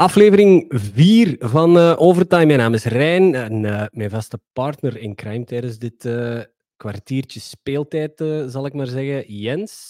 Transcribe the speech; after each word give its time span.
Aflevering 0.00 0.66
4 0.68 1.36
van 1.38 1.76
uh, 1.76 1.94
Overtime. 1.98 2.46
Mijn 2.46 2.58
naam 2.58 2.74
is 2.74 2.84
Rijn 2.84 3.34
en 3.34 3.62
uh, 3.62 3.84
mijn 3.90 4.10
vaste 4.10 4.40
partner 4.52 4.96
in 4.96 5.14
crime 5.14 5.44
tijdens 5.44 5.78
dit 5.78 6.04
uh, 6.04 6.40
kwartiertje 6.76 7.40
speeltijd, 7.40 8.12
zal 8.46 8.66
ik 8.66 8.72
maar 8.72 8.86
zeggen. 8.86 9.34
Jens, 9.34 9.88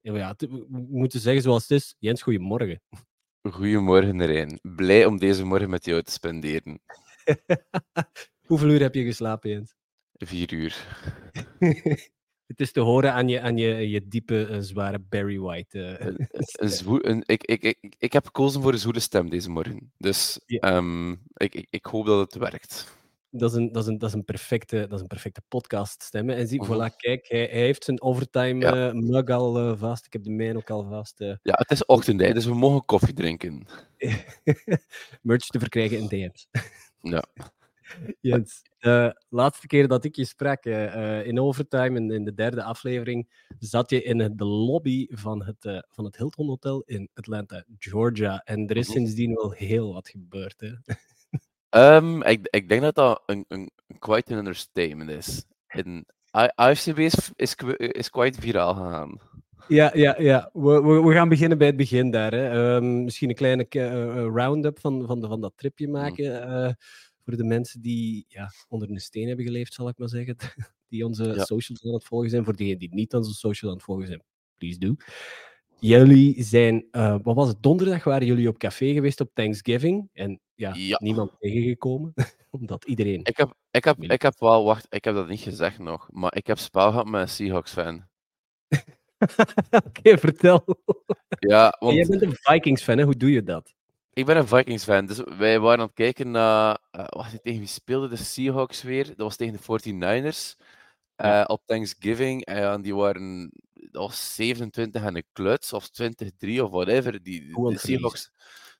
ja, 0.00 0.34
we 0.38 0.86
moeten 0.90 1.20
zeggen 1.20 1.42
zoals 1.42 1.62
het 1.62 1.70
is. 1.70 1.94
Jens, 1.98 2.22
goedemorgen. 2.22 2.80
Goedemorgen, 3.50 4.26
Rijn. 4.26 4.58
Blij 4.62 5.04
om 5.04 5.18
deze 5.18 5.44
morgen 5.44 5.70
met 5.70 5.84
jou 5.84 6.02
te 6.02 6.12
spenderen. 6.12 6.80
Hoeveel 8.48 8.68
uur 8.68 8.80
heb 8.80 8.94
je 8.94 9.04
geslapen, 9.04 9.50
Jens? 9.50 9.74
Vier 10.12 10.52
uur. 10.52 10.86
Het 12.48 12.60
is 12.60 12.72
te 12.72 12.80
horen 12.80 13.12
aan 13.12 13.28
je, 13.28 13.40
aan 13.40 13.56
je, 13.56 13.90
je 13.90 14.08
diepe, 14.08 14.48
uh, 14.50 14.56
zware 14.60 14.98
Barry 14.98 15.38
White. 15.38 15.78
Uh, 15.78 16.26
een 16.52 16.68
zwoe, 16.78 17.06
een, 17.06 17.22
ik, 17.26 17.44
ik, 17.44 17.62
ik, 17.62 17.94
ik 17.98 18.12
heb 18.12 18.24
gekozen 18.26 18.62
voor 18.62 18.72
een 18.72 18.78
zwoele 18.78 19.00
stem 19.00 19.30
deze 19.30 19.50
morgen. 19.50 19.92
Dus 19.98 20.40
um, 20.46 21.10
ik, 21.34 21.54
ik, 21.54 21.66
ik 21.70 21.84
hoop 21.84 22.06
dat 22.06 22.20
het 22.20 22.42
werkt. 22.42 22.96
Dat 23.30 23.50
is 23.50 23.56
een, 23.56 23.72
dat 23.72 23.82
is 23.82 23.88
een, 23.88 23.98
dat 23.98 24.08
is 24.08 24.14
een, 24.14 24.24
perfecte, 24.24 24.76
dat 24.76 24.92
is 24.92 25.00
een 25.00 25.06
perfecte 25.06 25.42
podcaststem. 25.48 26.30
En 26.30 26.48
zie, 26.48 26.64
-huh. 26.64 26.90
voilà, 26.90 26.96
kijk, 26.96 27.28
hij, 27.28 27.48
hij, 27.50 27.60
heeft 27.60 27.84
zijn 27.84 28.02
overtime 28.02 28.60
ja. 28.60 28.88
uh, 28.88 28.92
mug 28.92 29.28
al 29.28 29.76
vast. 29.76 30.06
Ik 30.06 30.12
heb 30.12 30.22
de 30.22 30.30
mijne 30.30 30.58
ook 30.58 30.70
al 30.70 30.84
vast. 30.88 31.18
Ja, 31.18 31.38
het 31.42 31.70
is 31.70 31.84
ochtend, 31.84 32.18
dus 32.18 32.44
we 32.44 32.54
mogen 32.54 32.84
koffie 32.84 33.14
drinken. 33.14 33.66
Merch 35.22 35.46
te 35.46 35.58
verkrijgen 35.58 35.98
in 35.98 36.06
DM's. 36.06 36.48
Ja. 37.00 37.24
Jens, 38.20 38.62
de 38.78 39.22
laatste 39.28 39.66
keer 39.66 39.88
dat 39.88 40.04
ik 40.04 40.16
je 40.16 40.24
sprak 40.24 40.64
uh, 40.64 41.26
in 41.26 41.40
overtime, 41.40 41.98
in, 41.98 42.10
in, 42.10 42.24
de 42.24 42.34
derde 42.34 42.62
aflevering, 42.62 43.46
zat 43.58 43.90
je 43.90 44.02
in 44.02 44.18
de 44.36 44.44
lobby 44.44 45.06
van 45.10 45.44
het, 45.44 45.64
uh, 45.64 45.78
van 45.88 46.04
het 46.04 46.16
Hilton 46.16 46.46
Hotel 46.46 46.82
in 46.86 47.08
Atlanta, 47.14 47.64
Georgia. 47.78 48.42
En 48.44 48.66
er 48.66 48.76
is 48.76 48.86
Mhm. 48.86 48.96
sindsdien 48.96 49.34
wel 49.34 49.50
heel 49.50 49.92
wat 49.92 50.08
gebeurd. 50.08 50.60
Hè? 50.60 50.72
Um, 51.96 52.22
ik, 52.22 52.48
ik 52.50 52.68
denk 52.68 52.82
dat 52.82 52.94
dat 52.94 53.22
een, 53.26 53.44
een 53.48 53.70
quite 53.98 54.32
een 54.32 54.38
understatement 54.38 55.10
is. 55.10 55.44
In 55.68 56.06
IFCB 56.54 56.98
is, 56.98 57.30
is, 57.36 57.54
is 57.76 58.10
quite 58.10 58.40
viraal 58.40 58.74
gegaan. 58.74 59.20
Ja, 59.68 59.90
ja, 59.94 60.14
ja. 60.18 60.50
We, 60.52 60.82
we, 60.82 61.02
we, 61.02 61.12
gaan 61.12 61.28
beginnen 61.28 61.58
bij 61.58 61.66
het 61.66 61.76
begin 61.76 62.10
daar. 62.10 62.32
Hè. 62.32 62.74
Um, 62.74 63.04
misschien 63.04 63.28
een 63.28 63.34
kleine 63.34 63.66
uh, 63.70 64.26
round-up 64.34 64.78
van, 64.80 65.06
van, 65.06 65.20
de, 65.20 65.26
van 65.26 65.40
dat 65.40 65.52
tripje 65.56 65.88
maken. 65.88 66.48
Mm. 66.48 66.74
Voor 67.28 67.36
de 67.36 67.44
mensen 67.44 67.80
die 67.80 68.24
ja, 68.28 68.52
onder 68.68 68.90
een 68.90 69.00
steen 69.00 69.26
hebben 69.26 69.44
geleefd, 69.44 69.74
zal 69.74 69.88
ik 69.88 69.98
maar 69.98 70.08
zeggen. 70.08 70.36
Die 70.88 71.06
onze 71.06 71.24
ja. 71.24 71.44
socials 71.44 71.84
aan 71.84 71.92
het 71.92 72.04
volgen 72.04 72.30
zijn. 72.30 72.44
Voor 72.44 72.56
degenen 72.56 72.78
die 72.78 72.94
niet 72.94 73.14
onze 73.14 73.34
socials 73.34 73.72
aan 73.72 73.76
het 73.76 73.86
volgen 73.86 74.06
zijn, 74.06 74.22
please 74.58 74.78
do. 74.78 74.94
Jullie 75.78 76.42
zijn, 76.42 76.86
uh, 76.92 77.16
wat 77.22 77.34
was 77.34 77.48
het, 77.48 77.62
donderdag 77.62 78.04
waren 78.04 78.26
jullie 78.26 78.48
op 78.48 78.58
café 78.58 78.92
geweest 78.92 79.20
op 79.20 79.30
Thanksgiving. 79.34 80.08
En 80.12 80.40
ja, 80.54 80.74
ja. 80.74 80.98
niemand 81.02 81.30
tegengekomen, 81.38 82.14
omdat 82.50 82.84
iedereen... 82.84 83.20
Ik 83.22 83.36
heb, 83.36 83.54
ik, 83.70 83.84
heb, 83.84 84.02
ik 84.02 84.22
heb 84.22 84.38
wel, 84.38 84.64
wacht, 84.64 84.86
ik 84.88 85.04
heb 85.04 85.14
dat 85.14 85.28
niet 85.28 85.40
gezegd 85.40 85.78
nog, 85.78 86.08
maar 86.12 86.36
ik 86.36 86.46
heb 86.46 86.58
spel 86.58 86.90
gehad 86.90 87.06
met 87.06 87.20
een 87.20 87.28
Seahawks-fan. 87.28 88.06
Oké, 89.18 89.86
okay, 89.86 90.18
vertel. 90.18 90.64
Ja, 91.38 91.76
want... 91.78 91.94
Jij 91.94 92.06
bent 92.06 92.22
een 92.22 92.36
Vikings-fan, 92.40 92.98
hè? 92.98 93.04
Hoe 93.04 93.16
doe 93.16 93.30
je 93.30 93.42
dat? 93.42 93.74
Ik 94.18 94.26
ben 94.26 94.36
een 94.36 94.48
Vikings-fan, 94.48 95.06
dus 95.06 95.20
wij 95.36 95.60
waren 95.60 95.78
aan 95.78 95.86
het 95.86 95.94
kijken 95.94 96.30
naar... 96.30 96.78
Uh, 96.92 97.04
wacht, 97.08 97.42
tegen 97.42 97.58
wie 97.58 97.68
speelde 97.68 98.08
de 98.08 98.16
Seahawks 98.16 98.82
weer? 98.82 99.06
Dat 99.06 99.16
was 99.16 99.36
tegen 99.36 99.52
de 99.56 99.92
49ers. 99.92 100.56
Uh, 100.56 101.26
ja. 101.26 101.42
Op 101.44 101.62
Thanksgiving. 101.66 102.44
En 102.44 102.82
die 102.82 102.94
waren... 102.94 103.50
Dat 103.72 104.02
was 104.02 104.34
27 104.34 105.02
en 105.02 105.16
een 105.16 105.24
kluts, 105.32 105.72
of 105.72 105.88
23 105.88 106.60
of 106.60 106.70
whatever. 106.70 107.22
Die, 107.22 107.46
de 107.46 107.78
Seahawks, 107.78 108.30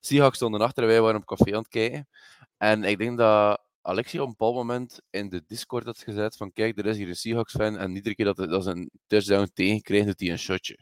Seahawks 0.01 0.37
stonden 0.37 0.61
achter 0.61 0.83
en 0.83 0.89
wij 0.89 1.01
waren 1.01 1.21
op 1.21 1.27
café 1.27 1.53
aan 1.53 1.59
het 1.59 1.69
kijken. 1.69 2.09
En 2.57 2.85
ik 2.85 2.99
denk 2.99 3.19
dat 3.19 3.63
Alexia 3.83 4.21
op 4.21 4.27
een 4.27 4.35
bepaald 4.39 4.55
moment 4.55 5.01
in 5.11 5.29
de 5.29 5.43
Discord 5.47 5.85
had 5.85 5.99
gezet 5.99 6.37
van 6.37 6.53
kijk, 6.53 6.79
er 6.79 6.87
is 6.87 6.97
hier 6.97 7.09
een 7.09 7.17
Seahawks-fan 7.17 7.79
en 7.79 7.95
iedere 7.95 8.15
keer 8.15 8.25
dat, 8.25 8.37
dat 8.37 8.65
ze 8.65 8.71
een 8.71 8.91
touchdown 9.07 9.51
tegenkrijgt, 9.55 10.07
doet 10.07 10.21
hij 10.21 10.31
een 10.31 10.39
shotje. 10.39 10.79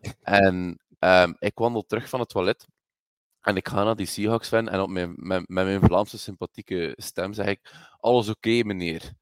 En 0.22 0.80
um, 0.98 1.36
ik 1.38 1.58
wandel 1.58 1.82
terug 1.82 2.08
van 2.08 2.20
het 2.20 2.28
toilet 2.28 2.66
en 3.40 3.56
ik 3.56 3.68
ga 3.68 3.84
naar 3.84 3.96
die 3.96 4.06
Seahawks-fan 4.06 4.68
en 4.68 4.80
op 4.80 4.88
mijn, 4.88 5.12
met, 5.16 5.48
met 5.48 5.64
mijn 5.64 5.80
Vlaamse 5.80 6.18
sympathieke 6.18 6.92
stem 6.96 7.32
zeg 7.32 7.46
ik 7.46 7.74
alles 7.98 8.28
oké, 8.28 8.48
okay, 8.48 8.60
meneer. 8.60 9.12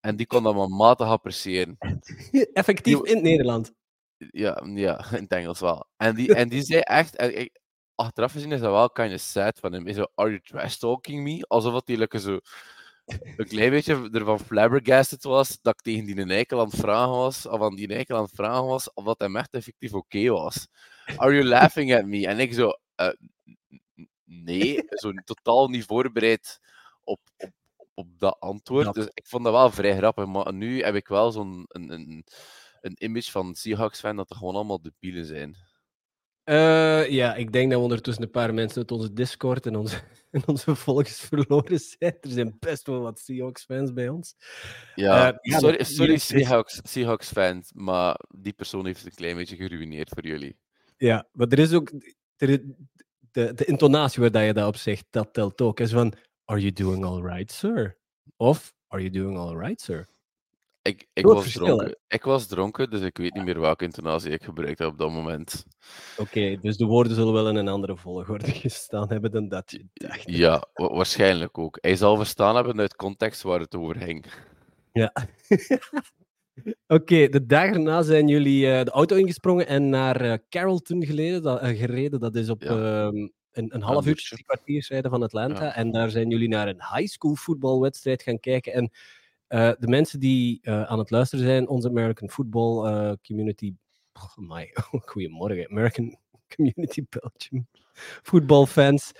En 0.00 0.16
die 0.16 0.26
kon 0.26 0.42
dat 0.42 0.54
maar 0.54 0.68
matig 0.68 1.06
appreciëren. 1.06 1.76
Effectief 2.52 2.98
die, 2.98 3.06
in 3.06 3.14
het 3.14 3.24
Nederland? 3.24 3.72
Ja, 4.16 4.62
ja, 4.74 5.04
in 5.16 5.22
het 5.22 5.32
Engels 5.32 5.60
wel. 5.60 5.86
En 5.96 6.14
die, 6.14 6.34
en 6.34 6.48
die 6.48 6.62
zei 6.62 6.80
echt... 6.80 7.16
En 7.16 7.40
ik, 7.40 7.60
achteraf 7.94 8.32
gezien 8.32 8.52
is 8.52 8.60
dat 8.60 8.70
wel 8.70 8.90
kind 8.90 9.14
of 9.14 9.20
sad 9.20 9.58
van 9.58 9.72
hem. 9.72 9.86
Is 9.86 9.96
zo, 9.96 10.06
are 10.14 10.28
you 10.28 10.40
trash 10.40 10.76
talking 10.76 11.22
me? 11.22 11.44
Alsof 11.46 11.82
hij 11.84 12.08
zo 12.20 12.38
een 13.36 13.46
klein 13.46 13.70
beetje 13.70 14.08
ervan 14.12 14.40
flabbergasted 14.40 15.22
was 15.22 15.58
dat 15.62 15.74
ik 15.74 15.80
tegen 15.80 16.06
die 16.06 16.34
eikel 16.34 16.60
aan 16.60 16.68
het 16.68 16.80
vragen 16.80 17.10
was, 17.10 17.46
of 17.46 17.60
aan 17.60 17.76
die 17.76 18.14
aan 18.14 18.22
het 18.22 18.34
vragen 18.34 18.66
was, 18.66 18.92
of 18.92 19.04
dat 19.04 19.18
hem 19.18 19.36
echt 19.36 19.54
effectief 19.54 19.92
oké 19.94 20.18
okay 20.18 20.30
was. 20.30 20.66
Are 21.16 21.32
you 21.32 21.44
laughing 21.44 21.94
at 21.94 22.04
me? 22.04 22.26
En 22.26 22.38
ik 22.38 22.54
zo, 22.54 22.72
nee, 24.24 24.82
zo 24.88 25.12
totaal 25.12 25.68
niet 25.68 25.84
voorbereid 25.84 26.60
op, 27.00 27.20
op, 27.36 27.52
op 27.94 28.18
dat 28.18 28.36
antwoord. 28.38 28.86
Ja. 28.86 28.92
Dus 28.92 29.08
ik 29.14 29.26
vond 29.26 29.44
dat 29.44 29.52
wel 29.52 29.70
vrij 29.70 29.96
grappig, 29.96 30.26
maar 30.26 30.54
nu 30.54 30.82
heb 30.82 30.94
ik 30.94 31.08
wel 31.08 31.32
zo'n 31.32 31.64
een, 31.68 31.92
een, 31.92 32.24
een 32.80 33.04
image 33.04 33.30
van 33.30 33.54
Seahawks-fan 33.54 34.16
dat 34.16 34.30
er 34.30 34.36
gewoon 34.36 34.54
allemaal 34.54 34.82
debielen 34.82 35.24
zijn. 35.24 35.56
Uh, 36.44 37.08
ja, 37.08 37.34
ik 37.34 37.52
denk 37.52 37.70
dat 37.70 37.78
we 37.78 37.84
ondertussen 37.84 38.22
een 38.24 38.30
paar 38.30 38.54
mensen 38.54 38.78
uit 38.78 38.90
onze 38.90 39.12
Discord 39.12 39.66
en 39.66 39.76
onze, 39.76 40.00
en 40.30 40.42
onze 40.46 40.74
volgers 40.74 41.20
verloren 41.20 41.78
zijn. 41.78 42.16
Er 42.20 42.30
zijn 42.30 42.56
best 42.58 42.86
wel 42.86 43.00
wat 43.00 43.18
Seahawks-fans 43.18 43.92
bij 43.92 44.08
ons. 44.08 44.34
Ja, 44.94 45.32
uh, 45.32 45.38
ja 45.40 45.58
sorry, 45.58 45.84
sorry 45.84 46.18
Seahawks, 46.18 46.80
Seahawks-fans, 46.82 47.72
maar 47.74 48.20
die 48.28 48.52
persoon 48.52 48.86
heeft 48.86 48.98
het 48.98 49.06
een 49.06 49.14
klein 49.14 49.36
beetje 49.36 49.56
geruineerd 49.56 50.08
voor 50.08 50.26
jullie. 50.26 50.58
Ja, 50.96 51.28
maar 51.32 51.48
er 51.48 51.58
is 51.58 51.72
ook... 51.72 51.90
Er, 52.40 52.60
de, 53.32 53.54
de 53.54 53.64
intonatie 53.64 54.30
waar 54.30 54.44
je 54.44 54.52
daarop 54.52 54.76
zegt, 54.76 55.06
dat 55.10 55.32
telt 55.32 55.60
ook. 55.60 55.80
Is 55.80 55.90
van, 55.90 56.12
are 56.44 56.60
you 56.60 56.72
doing 56.72 57.04
all 57.04 57.22
right, 57.22 57.52
sir? 57.52 57.96
Of, 58.36 58.74
are 58.88 59.02
you 59.02 59.12
doing 59.12 59.38
all 59.38 59.56
right, 59.56 59.80
sir? 59.80 60.08
Ik, 60.82 61.08
ik, 61.12 61.24
was 61.24 61.52
dronken. 61.52 61.96
ik 62.08 62.24
was 62.24 62.46
dronken, 62.46 62.90
dus 62.90 63.00
ik 63.00 63.16
weet 63.16 63.34
niet 63.34 63.44
meer 63.44 63.60
welke 63.60 63.84
intonatie 63.84 64.30
ik 64.30 64.42
gebruikt 64.42 64.78
heb 64.78 64.88
op 64.88 64.98
dat 64.98 65.10
moment. 65.10 65.64
Oké, 66.16 66.38
okay, 66.38 66.58
dus 66.60 66.76
de 66.76 66.84
woorden 66.84 67.14
zullen 67.14 67.32
wel 67.32 67.48
in 67.48 67.56
een 67.56 67.68
andere 67.68 67.96
volgorde 67.96 68.50
gestaan 68.64 69.08
hebben 69.08 69.30
dan 69.30 69.48
dat 69.48 69.70
je 69.70 69.86
dacht. 69.92 70.22
Ja, 70.24 70.66
wa 70.74 70.88
waarschijnlijk 70.88 71.58
ook. 71.58 71.78
Hij 71.80 71.96
zal 71.96 72.16
verstaan 72.16 72.54
hebben 72.54 72.80
uit 72.80 72.96
context 72.96 73.42
waar 73.42 73.60
het 73.60 73.74
over 73.74 73.96
ging. 73.96 74.24
Ja. 74.92 75.12
Oké, 76.86 77.28
de 77.28 77.46
dag 77.46 77.64
erna 77.64 78.02
zijn 78.02 78.28
jullie 78.28 78.66
uh, 78.66 78.82
de 78.82 78.90
auto 78.90 79.16
ingesprongen 79.16 79.66
en 79.66 79.88
naar 79.88 80.24
uh, 80.24 80.34
Carrollton 80.48 81.04
geleden, 81.04 81.42
dat, 81.42 81.62
uh, 81.62 81.78
gereden. 81.78 82.20
Dat 82.20 82.34
is 82.34 82.48
op 82.48 82.62
ja. 82.62 82.70
een, 82.70 83.32
een 83.52 83.82
half 83.82 84.06
uurtje, 84.06 84.28
drie 84.28 84.44
kwartier 84.44 84.86
rijden 84.88 85.10
van 85.10 85.22
Atlanta. 85.22 85.74
En 85.74 85.90
daar 85.90 86.10
zijn 86.10 86.30
jullie 86.30 86.48
naar 86.48 86.68
een 86.68 86.82
high 86.94 87.12
school 87.12 87.34
voetbalwedstrijd 87.34 88.22
gaan 88.22 88.40
kijken. 88.40 88.72
En 88.72 88.90
de 89.78 89.88
mensen 89.88 90.20
die 90.20 90.70
aan 90.70 90.98
het 90.98 91.10
luisteren 91.10 91.44
zijn, 91.44 91.68
onze 91.68 91.88
American 91.88 92.30
Football 92.30 93.16
Community. 93.26 93.74
Oh, 94.12 94.36
my, 94.50 94.70
goedemorgen, 95.04 95.70
American 95.70 96.16
Community 96.56 97.04
Belgium. 97.08 97.66
Voetbalfans. 98.22 99.12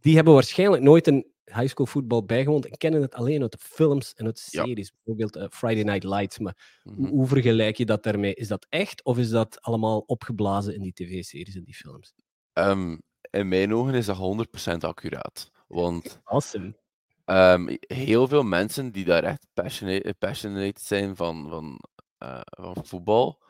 Die 0.00 0.14
hebben 0.14 0.34
waarschijnlijk 0.34 0.82
nooit 0.82 1.06
een 1.06 1.31
high 1.54 1.68
school 1.68 1.86
voetbal 1.86 2.24
bijgewoond 2.24 2.66
en 2.66 2.76
kennen 2.76 3.02
het 3.02 3.14
alleen 3.14 3.42
uit 3.42 3.52
de 3.52 3.58
films 3.60 4.14
en 4.14 4.26
uit 4.26 4.38
series. 4.38 4.88
Ja. 4.88 4.94
Bijvoorbeeld 5.02 5.54
Friday 5.54 5.82
Night 5.82 6.04
Lights. 6.04 6.38
Maar 6.38 6.80
mm 6.82 6.94
-hmm. 6.94 7.06
hoe 7.06 7.26
vergelijk 7.26 7.76
je 7.76 7.86
dat 7.86 8.02
daarmee? 8.02 8.34
Is 8.34 8.48
dat 8.48 8.66
echt 8.68 9.04
of 9.04 9.18
is 9.18 9.30
dat 9.30 9.60
allemaal 9.60 9.98
opgeblazen 9.98 10.74
in 10.74 10.82
die 10.82 10.92
tv-series 10.92 11.54
en 11.54 11.64
die 11.64 11.74
films? 11.74 12.14
Um, 12.52 13.02
in 13.30 13.48
mijn 13.48 13.74
ogen 13.74 13.94
is 13.94 14.06
dat 14.06 14.46
100% 14.72 14.76
accuraat. 14.78 15.50
Want. 15.66 16.20
Awesome. 16.24 16.80
Um, 17.24 17.76
heel 17.80 18.28
veel 18.28 18.42
mensen 18.42 18.92
die 18.92 19.04
daar 19.04 19.24
echt 19.24 19.46
passionate, 19.54 20.14
passionate 20.18 20.80
zijn 20.80 21.16
van, 21.16 21.48
van, 21.48 21.80
uh, 22.18 22.40
van 22.44 22.86
voetbal. 22.86 23.42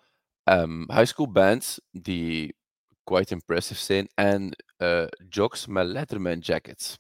Um, 0.44 0.90
high 0.90 1.05
school 1.05 1.32
bands 1.32 1.81
die 1.90 2.56
quite 3.05 3.34
impressive 3.34 3.81
zijn. 3.81 4.08
En 4.14 4.64
uh, 4.78 5.06
jocks 5.28 5.66
met 5.66 5.87
Letterman 5.87 6.38
jackets. 6.38 6.98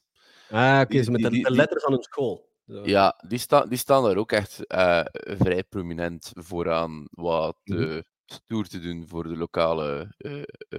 Ah, 0.52 0.80
oké, 0.82 0.96
okay, 0.96 1.10
met 1.10 1.22
de, 1.22 1.40
de 1.40 1.50
letter 1.50 1.80
van 1.80 1.92
hun 1.92 2.02
school. 2.02 2.50
Zo. 2.66 2.82
Ja, 2.84 3.22
die, 3.28 3.38
sta, 3.38 3.66
die 3.66 3.78
staan 3.78 4.04
daar 4.04 4.16
ook 4.16 4.32
echt 4.32 4.58
uh, 4.74 5.04
vrij 5.12 5.64
prominent 5.64 6.30
vooraan 6.34 7.08
wat 7.10 7.56
mm 7.64 7.76
-hmm. 7.76 8.02
stoer 8.26 8.66
te 8.66 8.80
doen 8.80 9.08
voor 9.08 9.22
de 9.22 9.36
lokale 9.36 10.14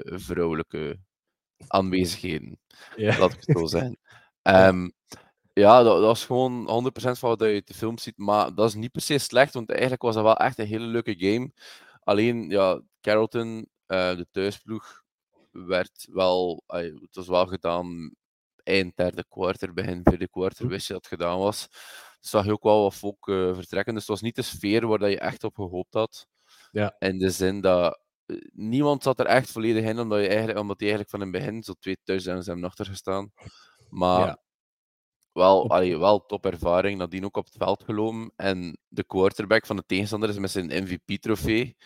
vrouwelijke 0.03 0.99
aanwezigheden. 1.67 2.57
Yeah. 2.95 3.19
Laat 3.19 3.33
ik 3.33 3.43
het 3.45 3.57
zo 3.57 3.65
zijn. 3.77 3.97
Um, 4.41 4.93
ja, 5.53 5.83
dat, 5.83 6.01
dat 6.01 6.15
is 6.15 6.25
gewoon 6.25 6.91
100% 6.91 7.11
van 7.11 7.29
wat 7.29 7.39
je 7.39 7.61
de 7.65 7.73
film 7.73 7.97
ziet. 7.97 8.17
Maar 8.17 8.55
dat 8.55 8.67
is 8.67 8.73
niet 8.73 8.91
per 8.91 9.01
se 9.01 9.17
slecht, 9.17 9.53
want 9.53 9.69
eigenlijk 9.69 10.01
was 10.01 10.15
dat 10.15 10.23
wel 10.23 10.37
echt 10.37 10.59
een 10.59 10.65
hele 10.65 10.85
leuke 10.85 11.15
game. 11.17 11.51
Alleen, 11.99 12.49
ja, 12.49 12.81
Carrollton, 13.01 13.69
de 13.85 14.27
thuisploeg, 14.31 15.03
werd 15.51 16.07
wel, 16.11 16.63
het 16.67 17.15
was 17.15 17.27
wel 17.27 17.47
gedaan 17.47 18.15
eind 18.63 18.95
derde 18.95 19.25
quarter, 19.29 19.73
begin 19.73 20.01
vierde 20.03 20.29
quarter, 20.29 20.67
wist 20.67 20.87
je 20.87 20.93
dat 20.93 21.09
het 21.09 21.19
gedaan 21.19 21.39
was. 21.39 21.67
Dus 22.19 22.29
zag 22.29 22.45
je 22.45 22.51
ook 22.51 22.63
wel 22.63 22.81
wat 22.81 22.95
volk 22.95 23.27
uh, 23.27 23.55
vertrekken. 23.55 23.93
Dus 23.93 24.03
het 24.03 24.11
was 24.11 24.21
niet 24.21 24.35
de 24.35 24.41
sfeer 24.41 24.87
waar 24.87 24.97
dat 24.99 25.09
je 25.09 25.19
echt 25.19 25.43
op 25.43 25.55
gehoopt 25.55 25.93
had. 25.93 26.27
Ja. 26.71 26.95
In 26.99 27.17
de 27.19 27.29
zin 27.29 27.61
dat 27.61 28.01
niemand 28.53 29.03
zat 29.03 29.19
er 29.19 29.25
echt 29.25 29.51
volledig 29.51 29.83
in, 29.85 29.99
omdat, 29.99 30.19
je 30.19 30.27
eigenlijk, 30.27 30.59
omdat 30.59 30.79
hij 30.79 30.89
eigenlijk 30.89 31.09
van 31.09 31.21
in 31.27 31.33
het 31.33 31.43
begin 31.43 31.63
zo 31.63 31.73
2000 31.73 32.43
zijn 32.45 32.63
achter 32.63 32.85
gestaan. 32.85 33.31
Maar 33.89 34.27
Ja. 34.27 34.41
wel, 35.31 35.69
allee, 35.69 35.97
wel 35.97 36.25
top 36.25 36.45
ervaring. 36.45 36.97
Nadien 36.97 37.25
ook 37.25 37.37
op 37.37 37.45
het 37.45 37.55
veld 37.57 37.83
gelopen. 37.83 38.31
En 38.35 38.77
de 38.87 39.03
quarterback 39.03 39.65
van 39.65 39.75
de 39.75 39.83
tegenstander 39.85 40.29
is 40.29 40.37
met 40.37 40.51
zijn 40.51 40.83
MVP-trofee, 40.83 41.77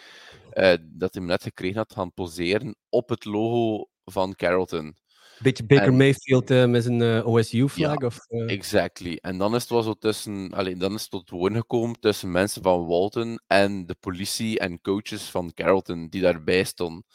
eh, 0.50 0.73
dat 0.81 1.13
hij 1.13 1.23
net 1.23 1.44
gekregen 1.44 1.77
had, 1.77 1.94
gaan 1.94 2.13
poseren 2.13 2.75
op 2.89 3.09
het 3.09 3.25
logo 3.25 3.89
van 4.06 4.35
Carrollton. 4.35 4.95
Beetje 5.39 5.66
Baker 5.66 5.86
En- 5.86 5.98
Mayfield 5.98 6.51
eh, 6.51 6.66
met 6.66 6.84
zijn 6.84 7.01
eh, 7.01 7.28
OSU-flag? 7.28 7.98
of 7.98 8.19
eh, 8.28 8.51
Exactly. 8.51 9.18
En 9.22 9.38
dan 9.38 9.56
is 9.56 9.62
het 9.62 9.72
wel 9.72 9.81
zo 9.81 9.94
tussen, 9.94 10.51
allee, 10.54 10.75
dan 10.75 10.94
is 10.94 11.01
het 11.01 11.10
tot 11.10 11.30
woorden 11.30 11.57
gekomen 11.57 12.00
tussen 12.00 12.31
mensen 12.31 12.62
van 12.63 12.86
Walton 12.86 13.39
en 13.48 13.86
de 13.86 13.95
politie 14.00 14.60
en 14.60 14.81
coaches 14.81 15.24
van 15.30 15.54
Carrollton 15.54 16.07
die 16.10 16.22
daarbij 16.22 16.63
stonden. 16.63 17.06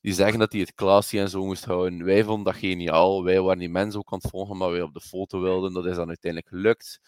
Die 0.00 0.14
zeggen 0.14 0.38
dat 0.38 0.52
hij 0.52 0.60
het 0.60 0.74
klasje 0.74 1.18
en 1.20 1.28
zo 1.28 1.44
moest 1.44 1.64
houden. 1.64 2.04
Wij 2.04 2.24
vonden 2.24 2.44
dat 2.52 2.60
geniaal. 2.62 3.24
Wij 3.24 3.40
waren 3.40 3.58
die 3.58 3.68
mensen 3.68 4.00
ook 4.00 4.12
aan 4.12 4.18
het 4.22 4.30
volgen, 4.30 4.56
maar 4.56 4.70
wij 4.70 4.82
op 4.82 4.94
de 4.94 5.00
foto 5.00 5.40
wilden. 5.40 5.72
Dat 5.72 5.86
is 5.86 5.96
dan 5.96 6.08
uiteindelijk 6.08 6.52
gelukt. 6.52 7.00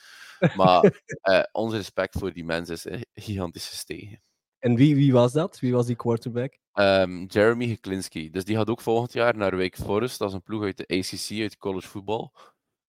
Maar 0.56 1.02
onze 1.52 1.76
respect 1.76 2.18
voor 2.18 2.32
die 2.32 2.44
mensen 2.44 2.74
is 2.74 3.04
gigantisch 3.14 3.68
gestegen. 3.68 4.20
En 4.58 4.74
wie, 4.74 4.94
wie 4.94 5.12
was 5.12 5.32
dat? 5.32 5.60
Wie 5.60 5.72
was 5.72 5.86
die 5.86 5.96
quarterback? 5.96 6.58
Ehm, 6.72 7.24
Jeremy 7.24 7.66
Geklinski. 7.66 8.30
Dus 8.30 8.44
die 8.44 8.56
gaat 8.56 8.68
ook 8.70 8.80
volgend 8.80 9.12
jaar 9.12 9.36
naar 9.36 9.56
Wake 9.56 9.82
Forest. 9.82 10.18
Dat 10.18 10.28
is 10.28 10.34
een 10.34 10.42
ploeg 10.42 10.62
uit 10.62 10.76
de 10.76 10.86
ACC, 10.96 11.40
uit 11.40 11.56
college 11.58 11.88
voetbal. 11.88 12.32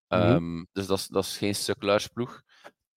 Mhm. 0.07 0.21
Ehm, 0.21 0.63
Dus 0.71 0.87
dat 0.87 0.97
is, 0.97 1.07
dat 1.07 1.23
is 1.23 1.37
geen 1.37 1.55
sukkelaarsploeg. 1.55 2.41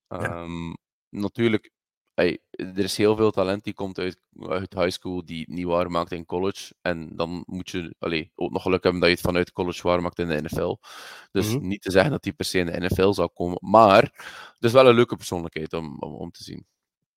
Ehm, 0.08 0.72
Natuurlijk, 1.08 1.70
er 2.14 2.78
is 2.78 2.96
heel 2.96 3.16
veel 3.16 3.30
talent 3.30 3.64
die 3.64 3.74
komt 3.74 3.98
uit, 3.98 4.20
uit 4.40 4.74
high 4.74 4.90
school 4.90 5.24
die 5.24 5.38
het 5.40 5.48
niet 5.48 5.64
waar 5.64 5.90
maakt 5.90 6.12
in 6.12 6.24
college. 6.24 6.74
En 6.80 7.16
dan 7.16 7.42
moet 7.46 7.70
je 7.70 7.94
allee, 7.98 8.32
ook 8.34 8.50
nog 8.50 8.62
geluk 8.62 8.82
hebben 8.82 9.00
dat 9.00 9.10
je 9.10 9.16
het 9.16 9.24
vanuit 9.24 9.52
college 9.52 9.82
waar 9.82 10.02
maakt 10.02 10.18
in 10.18 10.28
de 10.28 10.42
NFL. 10.42 10.76
Dus 11.30 11.54
Mhm. 11.54 11.66
niet 11.66 11.82
te 11.82 11.90
zeggen 11.90 12.10
dat 12.10 12.22
die 12.22 12.32
per 12.32 12.44
se 12.44 12.58
in 12.58 12.66
de 12.66 12.80
NFL 12.80 13.12
zou 13.12 13.28
komen. 13.34 13.58
Maar 13.60 14.02
het 14.54 14.64
is 14.64 14.72
wel 14.72 14.88
een 14.88 14.94
leuke 14.94 15.16
persoonlijkheid 15.16 15.72
om, 15.72 15.98
om, 15.98 16.14
om 16.14 16.30
te 16.30 16.42
zien. 16.42 16.66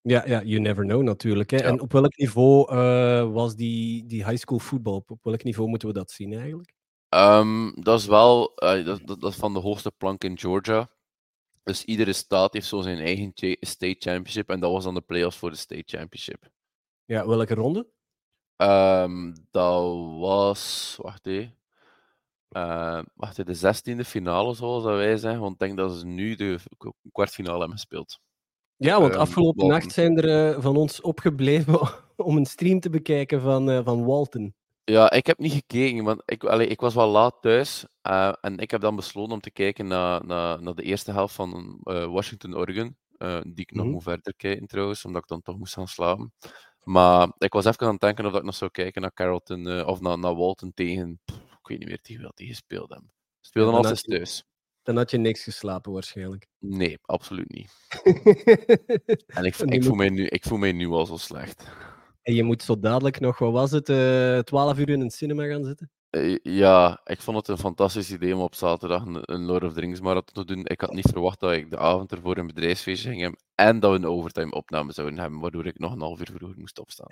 Ja, 0.07 0.23
ja, 0.27 0.41
you 0.43 0.59
never 0.59 0.83
know 0.85 1.01
natuurlijk. 1.01 1.49
Hè. 1.49 1.57
Ja. 1.57 1.63
En 1.63 1.81
op 1.81 1.91
welk 1.91 2.17
niveau 2.17 2.71
eh, 2.71 3.31
was 3.31 3.55
die, 3.55 4.05
die 4.05 4.25
high 4.25 4.37
school 4.37 4.59
voetbal? 4.59 5.03
Op, 5.07 5.19
welk 5.23 5.43
niveau 5.43 5.69
moeten 5.69 5.87
we 5.87 5.93
dat 5.93 6.11
zien 6.11 6.33
eigenlijk? 6.33 6.73
Ehm, 7.09 7.71
dat 7.81 7.99
is 7.99 8.05
wel 8.05 8.55
eh, 8.55 8.85
dat, 8.85 9.01
dat, 9.05 9.21
dat 9.21 9.31
is 9.31 9.37
van 9.37 9.53
de 9.53 9.59
hoogste 9.59 9.91
plank 9.91 10.23
in 10.23 10.37
Georgia. 10.37 10.89
Dus 11.63 11.83
iedere 11.83 12.13
staat 12.13 12.53
heeft 12.53 12.67
zo 12.67 12.81
zijn 12.81 12.99
eigen 12.99 13.31
state 13.59 13.95
championship. 13.99 14.49
En 14.49 14.59
dat 14.59 14.71
was 14.71 14.83
dan 14.83 14.93
de 14.93 15.01
playoffs 15.01 15.37
voor 15.37 15.49
de 15.49 15.57
state 15.57 15.97
championship. 15.97 16.49
Ja, 17.05 17.27
welke 17.27 17.53
ronde? 17.53 17.87
Ehm, 18.55 19.33
dat 19.51 19.83
was. 20.19 20.95
Wacht 21.01 21.27
even. 21.27 21.57
Ehm, 22.49 23.03
wacht 23.13 23.31
even, 23.31 23.45
de 23.45 23.53
zestiende 23.53 24.05
finale, 24.05 24.53
zoals 24.53 24.83
dat 24.83 24.95
wij 24.95 25.17
zeggen. 25.17 25.41
Want 25.41 25.53
ik 25.53 25.59
denk 25.59 25.77
dat 25.77 25.97
ze 25.97 26.05
nu 26.05 26.35
de 26.35 26.59
kwartfinale 27.11 27.59
hebben 27.59 27.77
gespeeld. 27.77 28.19
Ja, 28.77 28.99
want 29.01 29.15
Ehm, 29.15 29.17
afgelopen 29.17 29.65
nacht 29.67 29.91
zijn 29.91 30.17
er 30.17 30.53
eh, 30.55 30.61
van 30.61 30.77
ons 30.77 31.01
opgebleven 31.01 31.79
om 32.15 32.37
een 32.37 32.45
stream 32.45 32.79
te 32.79 32.89
bekijken 32.89 33.41
van, 33.41 33.69
eh, 33.69 33.83
van 33.83 34.05
Walton. 34.05 34.53
Ja, 34.83 35.11
ik 35.11 35.25
heb 35.25 35.37
niet 35.39 35.51
gekeken, 35.51 36.03
want 36.03 36.21
ik, 36.25 36.43
allee, 36.43 36.67
ik 36.67 36.79
was 36.79 36.93
wel 36.93 37.07
laat 37.09 37.41
thuis. 37.41 37.85
eh, 38.01 38.33
en 38.41 38.57
ik 38.57 38.71
heb 38.71 38.81
dan 38.81 38.95
besloten 38.95 39.33
om 39.33 39.39
te 39.41 39.51
kijken 39.51 39.87
naar, 39.87 40.25
naar, 40.25 40.61
naar 40.61 40.75
de 40.75 40.83
eerste 40.83 41.11
helft 41.11 41.35
van 41.35 41.79
Washington-Oregon. 41.83 42.97
eh, 43.17 43.41
die 43.41 43.53
ik 43.65 43.71
nog 43.71 43.85
Mhm. 43.85 43.89
moet 43.89 44.03
verder 44.03 44.33
kijken 44.35 44.67
trouwens, 44.67 45.05
omdat 45.05 45.21
ik 45.21 45.27
dan 45.27 45.41
toch 45.41 45.57
moest 45.57 45.73
gaan 45.73 45.87
slapen. 45.87 46.33
Maar 46.83 47.33
ik 47.37 47.53
was 47.53 47.65
even 47.65 47.85
aan 47.85 47.91
het 47.91 48.01
denken 48.01 48.25
of 48.25 48.31
dat 48.31 48.39
ik 48.39 48.45
nog 48.45 48.55
zou 48.55 48.71
kijken 48.71 49.01
naar 49.01 49.13
Carrollton 49.13 49.85
of 49.85 50.01
naar, 50.01 50.19
naar 50.19 50.35
Walton 50.35 50.73
tegen. 50.73 51.19
pff, 51.25 51.37
ik 51.37 51.67
weet 51.67 51.79
niet 51.79 51.87
meer 51.87 52.01
tegen 52.01 52.21
wie 52.21 52.31
die 52.35 52.47
gespeeld 52.47 52.89
hebben. 52.89 53.11
Speelden 53.41 53.73
Ja, 53.73 53.77
altijd 53.79 54.03
thuis. 54.03 54.43
Dan 54.85 54.97
had 54.97 55.11
je 55.11 55.17
niks 55.17 55.43
geslapen 55.43 55.91
waarschijnlijk. 55.91 56.47
Nee, 56.59 56.97
absoluut 57.01 57.51
niet. 57.53 57.71
En 59.37 59.43
ik, 59.43 59.55
En 59.55 59.67
die 59.67 59.75
ik, 59.75 59.83
voel 59.83 59.89
moet- 59.95 59.97
mij 59.97 60.09
nu, 60.09 60.25
ik 60.27 60.43
voel 60.43 60.57
mij 60.57 60.71
nu 60.71 60.87
al 60.87 61.05
zo 61.05 61.17
slecht. 61.17 61.67
En 62.21 62.33
je 62.33 62.43
moet 62.43 62.63
zo 62.63 62.79
dadelijk 62.79 63.19
nog, 63.19 63.37
wat 63.39 63.51
was 63.51 63.71
het, 63.71 63.89
eh 63.89 64.39
12 64.39 64.77
uur 64.77 64.89
in 64.89 65.01
een 65.01 65.09
cinema 65.09 65.45
gaan 65.45 65.63
zitten? 65.63 65.91
Eh, 66.09 66.37
Ja, 66.43 67.01
ik 67.05 67.21
vond 67.21 67.37
het 67.37 67.47
een 67.47 67.57
fantastisch 67.57 68.11
idee 68.11 68.35
om 68.35 68.41
op 68.41 68.55
zaterdag 68.55 69.05
een, 69.05 69.17
een 69.21 69.45
Lord 69.45 69.63
of 69.63 69.73
the 69.73 69.79
Rings 69.79 69.99
marathon 70.01 70.45
te 70.45 70.53
doen. 70.53 70.65
Ik 70.65 70.81
had 70.81 70.93
niet 70.93 71.09
verwacht 71.11 71.39
dat 71.39 71.51
ik 71.51 71.69
de 71.69 71.77
avond 71.77 72.11
ervoor 72.11 72.37
een 72.37 72.47
bedrijfsfeestje 72.47 73.09
ging 73.09 73.21
hebben 73.21 73.39
en 73.55 73.79
dat 73.79 73.91
we 73.91 73.97
een 73.97 74.05
overtime 74.05 74.51
opname 74.51 74.91
zouden 74.93 75.19
hebben, 75.19 75.39
waardoor 75.39 75.65
ik 75.65 75.79
nog 75.79 75.91
een 75.93 76.01
half 76.01 76.19
uur 76.19 76.29
vroeger 76.35 76.59
moest 76.59 76.79
opstaan. 76.79 77.07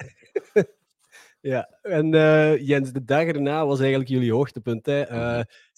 Ja, 1.41 1.69
en 1.81 2.13
eh, 2.13 2.67
Jens, 2.67 2.91
de 2.91 3.03
dag 3.03 3.23
erna 3.25 3.65
was 3.65 3.79
eigenlijk 3.79 4.09
jullie 4.09 4.33
hoogtepunt. 4.33 4.85
Hè? 4.85 5.01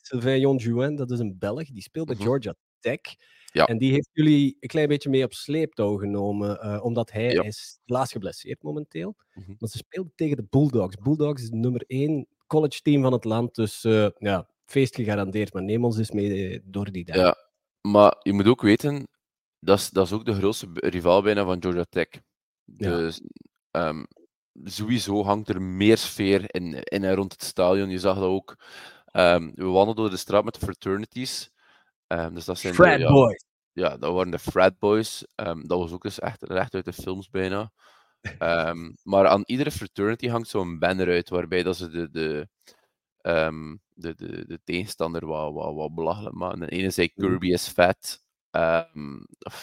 Sylvain 0.08 0.40
Jonjuin, 0.40 0.96
dat 0.96 1.12
is 1.12 1.20
een 1.20 1.38
Belg, 1.38 1.66
die 1.72 1.82
speelt 1.82 2.06
bij 2.08 2.16
Mhm. 2.16 2.24
Georgia 2.26 2.54
Tech. 2.80 3.00
Ja. 3.46 3.66
En 3.66 3.78
die 3.78 3.92
heeft 3.92 4.10
jullie 4.14 4.58
een 4.60 4.68
klein 4.70 4.88
beetje 4.88 5.10
mee 5.10 5.24
op 5.24 5.34
sleeptouw 5.34 5.98
genomen, 5.98 6.62
eh, 6.62 6.84
omdat 6.84 7.12
hij, 7.12 7.32
Ja. 7.32 7.44
is 7.44 7.80
helaas 7.86 8.12
geblesseerd 8.12 8.64
momenteel. 8.64 9.16
Mhm. 9.34 9.54
Maar 9.60 9.70
ze 9.70 9.78
speelden 9.78 10.12
tegen 10.16 10.36
de 10.38 10.46
Bulldogs. 10.50 10.96
Bulldogs 10.96 11.42
is 11.42 11.50
nummer 11.50 11.84
één 11.88 12.28
college 12.48 12.82
team 12.82 13.02
van 13.02 13.14
het 13.14 13.24
land, 13.24 13.56
dus 13.56 13.84
eh, 13.84 14.08
ja, 14.18 14.50
feest 14.66 14.96
gegarandeerd. 14.96 15.54
Maar 15.54 15.64
neem 15.64 15.86
ons 15.86 15.96
dus 15.96 16.12
mee 16.12 16.50
eh, 16.50 16.60
door 16.64 16.92
die 16.92 17.06
dag. 17.06 17.16
Ja, 17.16 17.36
maar 17.82 18.16
je 18.22 18.34
moet 18.34 18.48
ook 18.48 18.62
weten, 18.62 19.08
dat 19.60 19.78
is, 19.80 19.90
dat 19.90 20.06
is 20.06 20.12
ook 20.14 20.26
de 20.26 20.34
grootste 20.34 20.68
rivaal 20.74 21.22
bijna 21.22 21.46
van 21.46 21.62
Georgia 21.62 21.86
Tech. 21.90 22.08
Ja. 22.66 22.98
Dus 22.98 23.22
ehm, 23.72 24.04
sowieso 24.64 25.24
hangt 25.24 25.50
er 25.50 25.62
meer 25.62 25.98
sfeer 25.98 26.56
in, 26.56 26.74
in 26.84 27.04
en 27.04 27.16
rond 27.16 27.32
het 27.32 27.44
stadion. 27.44 27.90
Je 27.90 28.00
zag 28.00 28.16
dat 28.16 28.24
ook. 28.24 28.56
Ehm, 29.16 29.52
we 29.54 29.64
wandelden 29.66 29.96
door 30.04 30.10
de 30.10 30.18
straat 30.18 30.44
met 30.44 30.54
de 30.54 30.60
fraternities. 30.60 31.52
Ehm, 32.08 32.34
dus 32.34 32.46
dat 32.46 32.58
zijn 32.60 32.74
de- 32.76 32.84
Frat 32.84 33.00
ja, 33.00 33.12
boys. 33.12 33.46
ja, 33.72 33.98
dat 33.98 34.14
waren 34.14 34.32
de 34.32 34.40
frat 34.40 34.80
boys. 34.80 35.26
Ehm, 35.36 35.62
dat 35.68 35.80
was 35.80 35.92
ook 35.92 36.04
eens 36.06 36.20
echt 36.20 36.44
recht 36.44 36.74
uit 36.74 36.86
de 36.86 36.94
films 36.94 37.30
bijna. 37.30 37.72
Maar 39.04 39.28
aan 39.28 39.44
iedere 39.46 39.72
fraternity 39.72 40.28
hangt 40.28 40.48
zo'n 40.50 40.80
banner 40.80 41.08
uit, 41.08 41.30
waarbij 41.30 41.64
dat 41.64 41.78
ze 41.78 41.90
de, 41.90 42.10
de, 42.12 42.48
de, 43.94 44.16
de, 44.16 44.46
de 44.48 44.60
tegenstander 44.64 45.26
wat, 45.26 45.54
wat, 45.54 45.76
wat 45.76 45.96
belachelijk 45.96 46.36
maken. 46.36 46.60
De 46.60 46.70
ene 46.70 46.90
zei 46.90 47.12
Mhm. 47.16 47.28
Kirby 47.28 47.48
is 47.52 47.68
vet. 47.68 48.20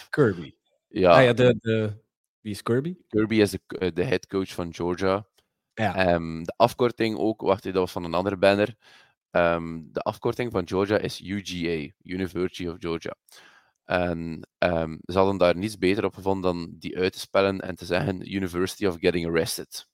Kirby. 0.09 0.53
ja, 0.87 1.11
Ah 1.17 1.23
ja, 1.23 1.33
de, 1.33 1.55
de... 1.59 2.01
Wie 2.41 2.51
is 2.51 2.61
Kirby? 2.63 2.95
Kirby 3.07 3.35
is 3.35 3.51
de, 3.51 3.59
eh, 3.67 3.91
de 3.93 4.03
head 4.03 4.27
coach 4.27 4.49
van 4.53 4.73
Georgia. 4.73 5.25
Ja. 5.73 6.17
De 6.19 6.53
afkorting 6.55 7.17
ook, 7.17 7.41
wacht, 7.41 7.63
dat 7.63 7.73
was 7.73 7.91
van 7.91 8.03
een 8.03 8.13
andere 8.13 8.37
banner. 8.37 8.75
Ehm, 9.33 9.81
de 9.91 9.99
afkorting 9.99 10.51
van 10.51 10.67
Georgia 10.67 10.97
is 10.97 11.21
UGA, 11.21 11.91
University 12.03 12.67
of 12.67 12.75
Georgia. 12.79 13.15
En 13.83 14.47
ehm, 14.57 14.97
ze 15.05 15.17
hadden 15.17 15.37
daar 15.37 15.55
niets 15.55 15.77
beter 15.77 16.05
op 16.05 16.13
gevonden 16.13 16.53
dan 16.53 16.75
die 16.79 16.97
uit 16.97 17.13
te 17.13 17.19
spellen 17.19 17.61
en 17.61 17.75
te 17.75 17.85
zeggen 17.85 18.33
University 18.33 18.85
of 18.85 18.97
Getting 18.99 19.27
Arrested. 19.27 19.87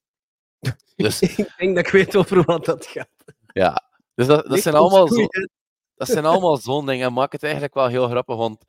Dus 0.96 1.22
ik 1.22 1.54
denk 1.58 1.76
dat 1.76 1.86
ik 1.86 1.92
weet 1.92 2.16
over 2.16 2.44
wat 2.44 2.66
dat 2.66 2.86
gaat. 2.86 3.10
ja, 3.54 3.90
dus 4.14 4.28
dat, 4.28 4.60
zijn 4.60 4.76
allemaal 4.76 5.08
zo, 5.08 5.28
dat 5.96 6.08
zijn 6.08 6.26
allemaal 6.26 6.58
zo'n 6.58 6.86
dingen. 6.86 7.08
En 7.08 7.14
maakt 7.14 7.32
het 7.32 7.44
eigenlijk 7.44 7.74
wel 7.74 7.88
heel 7.88 8.08
grappig, 8.08 8.36
want 8.36 8.64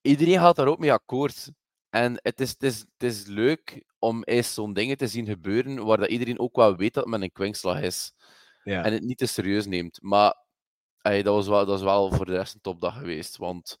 iedereen 0.00 0.38
gaat 0.38 0.56
daar 0.56 0.68
ook 0.68 0.78
mee 0.78 0.92
akkoord. 0.92 1.50
En 1.90 2.18
het 2.22 2.40
is, 2.40 2.50
het 2.50 2.62
is, 2.62 2.78
het 2.78 3.02
is 3.02 3.26
leuk 3.26 3.84
om 3.98 4.22
eens 4.22 4.54
zo'n 4.54 4.72
dingen 4.72 4.96
te 4.96 5.06
zien 5.06 5.26
gebeuren 5.26 5.84
waar 5.84 5.98
dat 5.98 6.08
iedereen 6.08 6.38
ook 6.38 6.56
wel 6.56 6.76
weet 6.76 6.94
dat 6.94 7.06
men 7.06 7.22
een 7.22 7.32
kwinkslag 7.32 7.80
is. 7.80 8.12
Ja. 8.62 8.84
En 8.84 8.92
het 8.92 9.02
niet 9.02 9.18
te 9.18 9.26
serieus 9.26 9.66
neemt. 9.66 9.98
Maar 10.02 10.34
ey, 11.02 11.22
dat, 11.22 11.34
was 11.34 11.48
wel, 11.48 11.66
dat 11.66 11.78
is 11.78 11.84
wel 11.84 12.12
voor 12.12 12.26
de 12.26 12.32
rest 12.32 12.54
een 12.54 12.60
topdag 12.60 12.98
geweest. 12.98 13.36
Want 13.36 13.78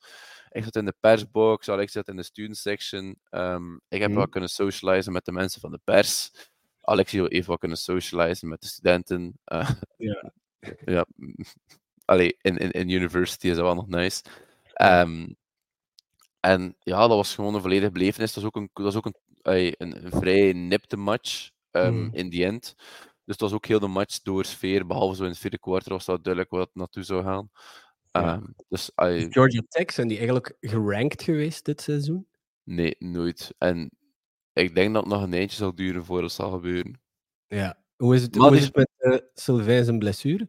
ik 0.50 0.64
zat 0.64 0.76
in 0.76 0.84
de 0.84 0.94
persbox, 1.00 1.68
Alex 1.68 1.92
zat 1.92 2.08
in 2.08 2.16
de 2.16 2.22
student 2.22 2.56
section. 2.56 3.16
Ehm, 3.30 3.74
ik 3.88 4.00
heb 4.00 4.08
Mhm. 4.08 4.18
wel 4.18 4.28
kunnen 4.28 4.50
socializen 4.50 5.12
met 5.12 5.24
de 5.24 5.32
mensen 5.32 5.60
van 5.60 5.70
de 5.70 5.80
pers. 5.84 6.30
Alex 6.80 7.12
heeft 7.12 7.30
even 7.30 7.50
wat 7.50 7.58
kunnen 7.58 7.78
socializen 7.78 8.48
met 8.48 8.60
de 8.60 8.66
studenten. 8.66 9.38
Eh, 9.44 9.70
Ja. 9.96 10.32
ja. 10.84 11.06
Allee, 12.04 12.36
in, 12.40 12.56
in, 12.56 12.70
in 12.70 12.88
university 12.88 13.48
is 13.48 13.54
dat 13.56 13.64
wel 13.64 13.74
nog 13.74 13.88
nice. 13.88 14.22
Ehm, 14.72 15.26
en 16.40 16.76
ja, 16.80 16.98
dat 17.00 17.08
was 17.16 17.34
gewoon 17.34 17.54
een 17.54 17.60
volledige 17.60 17.92
belevenis. 17.92 18.32
Dat 18.32 18.42
was 18.42 18.52
ook 18.52 18.56
een, 18.62 18.70
dat 18.72 18.84
was 18.84 18.96
ook 18.96 19.06
een, 19.06 19.14
een, 19.42 19.74
een 20.04 20.10
vrij 20.10 20.52
nipte 20.52 20.96
match 20.96 21.50
ehm, 21.70 21.94
Mhm. 22.04 22.14
in 22.14 22.28
die 22.28 22.44
end. 22.44 22.74
Dus 23.30 23.38
het 23.38 23.50
was 23.50 23.58
ook 23.58 23.66
heel 23.66 23.80
de 23.80 23.86
match 23.86 24.22
door 24.22 24.44
sfeer, 24.44 24.86
behalve 24.86 25.16
zo 25.16 25.22
in 25.22 25.28
het 25.28 25.38
vierde 25.38 25.58
kwartier 25.58 25.92
was 25.92 26.04
dat 26.04 26.24
duidelijk 26.24 26.54
het 26.54 26.74
naartoe 26.74 27.02
zou 27.02 27.22
gaan. 27.22 27.50
Ja. 28.12 28.22
Ehm, 28.22 28.44
dus 28.68 28.90
ey, 28.94 29.26
Georgia 29.30 29.62
Tech, 29.68 29.92
zijn 29.92 30.08
die 30.08 30.16
eigenlijk 30.16 30.56
gerankt 30.60 31.22
geweest 31.22 31.64
dit 31.64 31.80
seizoen? 31.80 32.26
nee, 32.62 32.96
nooit. 32.98 33.54
En 33.58 33.90
ik 34.52 34.74
denk 34.74 34.94
dat 34.94 35.02
het 35.02 35.12
nog 35.12 35.22
een 35.22 35.32
eindje 35.32 35.56
zal 35.56 35.74
duren 35.74 36.04
voordat 36.04 36.24
het 36.24 36.40
zal 36.40 36.50
gebeuren. 36.50 37.00
Ja. 37.46 37.82
Hoe 37.96 38.14
is 38.14 38.22
het, 38.22 38.34
Maar 38.34 38.48
hoe 38.48 38.56
is 38.56 38.64
het 38.64 38.76
met 38.76 38.90
eh 38.96 39.18
Sylvain 39.34 39.84
zijn 39.84 39.98
blessure? 39.98 40.48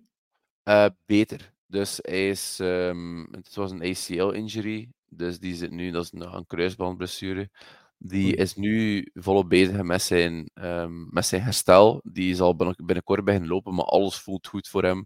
Eh, 0.63 0.85
beter. 1.05 1.53
Dus 1.67 1.99
hij 2.01 2.29
is, 2.29 2.59
um, 2.61 3.27
het 3.31 3.55
was 3.55 3.71
een 3.71 3.83
ACL-injury, 3.83 4.89
dus 5.05 5.39
die 5.39 5.55
zit 5.55 5.71
nu, 5.71 5.91
dat 5.91 6.03
is 6.03 6.11
een, 6.11 6.35
een 6.35 6.47
kruisbandblessure. 6.47 7.49
Die 8.03 8.35
is 8.35 8.55
nu 8.55 9.07
volop 9.13 9.49
bezig 9.49 9.81
met 9.81 10.01
zijn, 10.01 10.49
um, 10.53 11.07
met 11.09 11.25
zijn 11.25 11.41
herstel. 11.41 12.01
Die 12.03 12.35
zal 12.35 12.55
binnenkort 12.55 13.23
beginnen 13.23 13.49
lopen, 13.49 13.75
maar 13.75 13.85
alles 13.85 14.19
voelt 14.19 14.47
goed 14.47 14.67
voor 14.67 14.83
hem. 14.83 15.05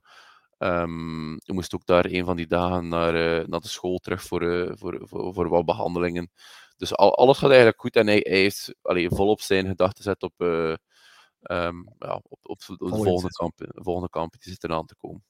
Um, 0.58 1.38
moest 1.46 1.75
ook 1.75 1.86
daar 1.86 2.06
een 2.06 2.25
van 2.25 2.36
die 2.36 2.48
dagen 2.48 2.88
naar, 2.88 3.16
uh, 3.16 3.48
naar 3.48 3.60
de 3.60 3.68
school 3.68 3.98
terug 3.98 4.24
voor, 4.24 4.44
uh, 4.44 4.72
voor, 4.75 5.00
voor, 5.04 5.34
voor, 5.34 5.50
wat 5.50 5.66
behandelingen. 5.66 6.32
Dus 6.78 6.96
al, 6.96 7.16
alles 7.18 7.38
gaat 7.38 7.50
eigenlijk 7.50 7.82
goed 7.82 7.96
en 7.96 8.08
hij, 8.08 8.20
hij 8.24 8.38
heeft 8.38 8.75
allee, 8.82 9.10
volop 9.10 9.42
zijn 9.42 9.68
gedachten 9.68 10.04
zet 10.04 10.24
op, 10.24 10.34
uh, 10.38 10.75
um, 11.42 11.94
ja, 12.00 12.16
op, 12.16 12.40
op, 12.42 12.62
op 12.68 12.90
de 12.90 12.96
volgende 12.96 13.34
kamp, 13.34 13.54
volgende 13.58 14.10
kamp 14.10 14.32
die 14.32 14.52
zit 14.52 14.64
eraan 14.64 14.86
te 14.86 14.96
komen. 14.96 15.24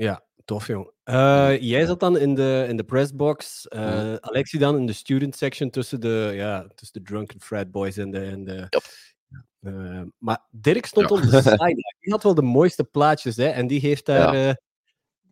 Ja, 0.00 0.22
tof 0.44 0.66
jong. 0.66 0.90
Uh, 1.04 1.60
jij 1.60 1.86
zat 1.86 2.00
dan 2.00 2.18
in 2.18 2.34
de, 2.34 2.66
in 2.68 2.76
de 2.76 2.84
pressbox, 2.84 3.66
uh, 3.68 4.02
mm. 4.02 4.16
Alexi 4.20 4.58
dan 4.58 4.76
in 4.76 4.86
de 4.86 4.92
student 4.92 5.36
section 5.36 5.70
tussen 5.70 6.00
de, 6.00 6.30
ja, 6.34 6.66
tussen 6.74 7.02
de 7.02 7.08
drunken 7.08 7.40
frat 7.40 7.70
boys 7.70 7.96
en 7.96 8.10
de... 8.10 8.20
En 8.20 8.44
de 8.44 8.66
yep. 8.68 8.82
uh, 9.60 10.02
maar 10.18 10.46
Dirk 10.50 10.86
stond 10.86 11.08
ja. 11.08 11.14
op 11.14 11.22
de 11.22 11.42
side. 11.58 11.94
Die 12.00 12.12
had 12.12 12.22
wel 12.22 12.34
de 12.34 12.42
mooiste 12.42 12.84
plaatjes, 12.84 13.36
hè, 13.36 13.48
en 13.48 13.66
die 13.66 13.80
heeft 13.80 14.06
daar... 14.06 14.36
Ja. 14.36 14.56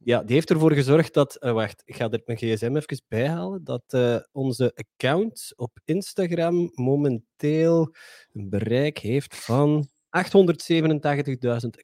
ja 0.05 0.23
die 0.23 0.35
heeft 0.35 0.51
ervoor 0.51 0.73
gezorgd 0.73 1.15
dat... 1.15 1.37
wacht, 1.41 1.83
ik 1.85 1.97
ga 1.97 2.11
er 2.11 2.23
mijn 2.25 2.39
gsm 2.39 2.77
even 2.77 3.03
bijhalen. 3.09 3.65
Dat 3.65 3.99
onze 4.33 4.75
account 4.75 5.53
op 5.57 5.79
Instagram 5.85 6.71
momenteel 6.75 7.95
een 8.33 8.49
bereik 8.49 8.99
heeft 8.99 9.37
van 9.37 9.89
887.000 10.11 10.23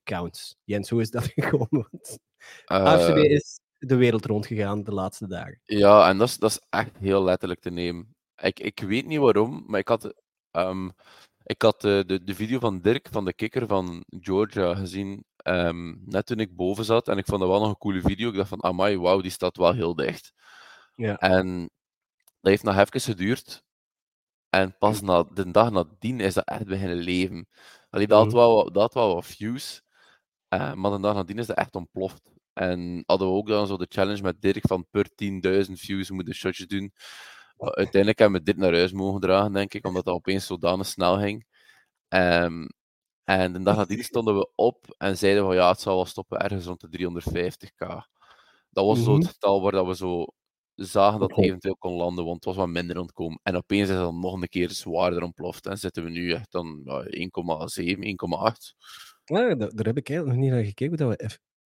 accounts. 0.01 0.57
Jens, 0.65 0.91
hoe 0.91 1.01
is 1.01 1.11
dat 1.11 1.25
gekomen? 1.35 1.89
Uh, 2.67 2.85
AFCB 2.85 3.17
is 3.17 3.61
de 3.79 3.97
wereld 3.97 4.25
rondgegaan 4.25 4.85
de 4.85 4.93
laatste 4.93 5.29
dagen. 5.29 5.61
Ja, 5.65 6.09
en 6.09 6.19
dat 6.19 6.29
is, 6.29 6.39
dat 6.39 6.51
is 6.51 6.61
echt 6.71 6.99
heel 6.99 7.25
letterlijk 7.25 7.61
te 7.61 7.71
nemen. 7.71 8.15
Ik, 8.37 8.61
ik 8.61 8.81
weet 8.81 9.07
niet 9.07 9.19
waarom, 9.19 9.65
maar 9.67 9.81
ik 9.81 9.89
had, 9.89 10.15
um, 10.53 10.93
ik 11.43 11.63
had 11.63 11.81
de, 11.81 12.05
de, 12.07 12.25
de, 12.25 12.35
video 12.35 12.59
van 12.59 12.81
Dirk, 12.81 13.09
van 13.11 13.25
de 13.25 13.33
kikker 13.33 13.67
van 13.67 14.05
Georgia, 14.21 14.75
gezien 14.75 15.25
um, 15.45 16.03
net 16.05 16.27
toen 16.27 16.41
ik 16.41 16.57
boven 16.57 16.85
zat. 16.85 17.09
En 17.09 17.19
ik 17.19 17.27
vond 17.27 17.41
dat 17.41 17.49
wel 17.49 17.61
nog 17.61 17.69
een 17.69 17.79
coole 17.79 18.01
video. 18.01 18.29
Ik 18.29 18.35
dacht 18.35 18.49
van, 18.49 18.65
amai, 18.65 18.99
wauw, 18.99 19.21
die 19.21 19.31
staat 19.31 19.57
wel 19.57 19.73
heel 19.73 19.95
dicht. 19.95 20.33
Ja. 20.95 21.17
En 21.17 21.71
dat 22.41 22.51
heeft 22.51 22.63
nog 22.63 22.79
even 22.79 23.01
geduurd. 23.01 23.63
En 24.51 24.79
pas 24.79 25.01
na, 25.01 25.23
de 25.23 25.51
dag 25.51 25.71
nadien 25.71 26.21
is 26.21 26.35
dat 26.35 26.45
echt 26.45 26.67
beginnen 26.67 26.97
leven. 26.97 27.49
Allee, 27.91 28.07
dat, 28.07 28.19
had 28.19 28.27
mhm. 28.27 28.37
wel, 28.37 28.73
dat 28.73 28.83
had 28.83 28.95
wel 28.95 29.15
wat 29.15 29.27
views. 29.27 29.83
Uh, 30.49 30.73
maar 30.73 30.91
de 30.91 31.01
dag 31.01 31.15
nadien 31.15 31.39
is 31.39 31.47
dat 31.47 31.57
echt 31.57 31.75
ontploft. 31.75 32.34
En 32.55 33.03
hadden 33.07 33.29
we 33.29 33.35
ook 33.35 33.49
dan 33.49 33.67
zo 33.67 33.77
de 33.77 33.87
challenge 33.89 34.23
met 34.23 34.41
Dirk 34.41 34.67
van 34.67 34.87
per 34.91 35.11
10.000 35.67 35.73
views 35.73 36.11
moeten 36.11 36.35
shotjes 36.35 36.67
doen. 36.67 36.93
uiteindelijk 37.59 38.19
hebben 38.19 38.39
we 38.39 38.45
dit 38.45 38.57
naar 38.57 38.73
huis 38.73 38.93
mogen 38.93 39.21
dragen, 39.21 39.53
denk 39.53 39.75
ik, 39.75 39.87
omdat 39.87 40.05
dat 40.05 40.15
opeens 40.15 40.47
zodanig 40.47 40.87
snel 40.87 41.19
ging. 41.19 41.47
Um, 42.09 42.69
en 43.25 43.53
de 43.53 43.63
dag 43.63 43.77
nadien 43.77 44.05
stonden 44.05 44.37
we 44.37 44.51
op 44.55 44.95
en 44.99 45.19
zeiden 45.19 45.45
van 45.45 45.55
ja, 45.55 45.69
het 45.69 45.81
zal 45.81 45.95
wel 45.95 46.05
stoppen 46.05 46.39
ergens 46.39 46.67
rond 46.67 46.81
de 46.81 46.99
350k. 46.99 47.87
Dat 48.71 48.85
was 48.85 48.99
mm 48.99 49.05
-hmm. 49.05 49.05
zo 49.05 49.13
het 49.13 49.23
mhm. 49.23 49.33
getal 49.33 49.63
waar 49.63 49.73
dat 49.73 49.87
we 49.87 49.97
zo 49.97 50.27
zagen 50.75 51.21
dat 51.21 51.31
het 51.31 51.45
eventueel 51.45 51.77
kon 51.77 51.93
landen, 51.93 52.25
want 52.25 52.37
het 52.37 52.45
was 52.45 52.57
wat 52.57 52.69
minder 52.69 52.99
ontkomen. 52.99 53.41
En 53.43 53.57
opeens 53.57 53.89
is 53.89 53.95
dat 53.95 54.15
nog 54.15 54.33
een 54.33 54.49
keer 54.49 54.71
zwaarder 54.71 55.23
ontploft. 55.23 55.67
En 55.67 55.79
zitten 55.79 56.05
we 56.05 56.11
nu 56.11 56.33
echt 56.33 56.53
dan 56.53 56.81
ja, 56.85 57.03
1,7, 57.05 57.97
1,8. 57.97 58.75
Ja, 59.25 59.55
daar, 59.55 59.87
heb 59.87 59.97
ik 59.97 60.09
eigenlijk 60.09 60.27
nog 60.27 60.37
niet 60.37 60.51
naar 60.51 60.65
gekeken. 60.65 60.97
Dat 60.97 61.09
we 61.09 61.17